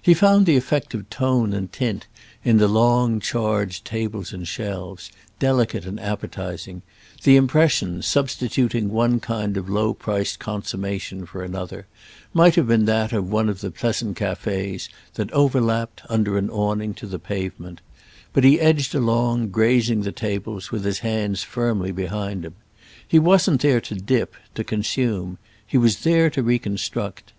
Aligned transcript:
He 0.00 0.14
found 0.14 0.46
the 0.46 0.56
effect 0.56 0.94
of 0.94 1.10
tone 1.10 1.52
and 1.52 1.72
tint, 1.72 2.06
in 2.44 2.58
the 2.58 2.68
long 2.68 3.18
charged 3.18 3.84
tables 3.84 4.32
and 4.32 4.46
shelves, 4.46 5.10
delicate 5.40 5.84
and 5.84 5.98
appetising; 5.98 6.82
the 7.24 7.34
impression—substituting 7.34 8.88
one 8.88 9.18
kind 9.18 9.56
of 9.56 9.68
low 9.68 9.92
priced 9.92 10.38
consommation 10.38 11.26
for 11.26 11.42
another—might 11.42 12.54
have 12.54 12.68
been 12.68 12.84
that 12.84 13.12
of 13.12 13.32
one 13.32 13.48
of 13.48 13.62
the 13.62 13.72
pleasant 13.72 14.16
cafés 14.16 14.88
that 15.14 15.32
overlapped, 15.32 16.02
under 16.08 16.38
an 16.38 16.50
awning, 16.50 16.94
to 16.94 17.08
the 17.08 17.18
pavement; 17.18 17.80
but 18.32 18.44
he 18.44 18.60
edged 18.60 18.94
along, 18.94 19.48
grazing 19.48 20.02
the 20.02 20.12
tables, 20.12 20.70
with 20.70 20.84
his 20.84 21.00
hands 21.00 21.42
firmly 21.42 21.90
behind 21.90 22.44
him. 22.44 22.54
He 23.08 23.18
wasn't 23.18 23.60
there 23.62 23.80
to 23.80 23.96
dip, 23.96 24.36
to 24.54 24.62
consume—he 24.62 25.78
was 25.78 25.96
there 26.04 26.30
to 26.30 26.44
reconstruct. 26.44 27.32